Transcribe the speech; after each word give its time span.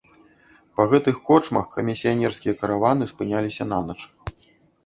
Па 0.77 0.85
гэтых 0.93 1.19
корчмах 1.27 1.67
камісіянерскія 1.75 2.57
караваны 2.63 3.09
спыняліся 3.13 3.69
нанач. 3.75 4.01